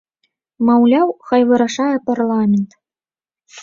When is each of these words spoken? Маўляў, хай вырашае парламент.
Маўляў, 0.69 1.13
хай 1.29 1.41
вырашае 1.53 1.93
парламент. 2.11 2.71